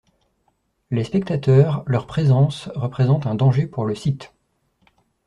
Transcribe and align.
Les 0.89 1.03
spectateurs, 1.03 1.83
leur 1.85 2.07
présence 2.07 2.69
représente 2.73 3.27
un 3.27 3.35
danger 3.35 3.67
pour 3.67 3.85
le 3.85 3.93
site. 3.93 4.33